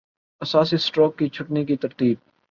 اساسی-سٹروک 0.41 1.17
کی 1.17 1.27
چھٹنی 1.29 1.65
کی 1.65 1.75
ترتیب 1.77 2.17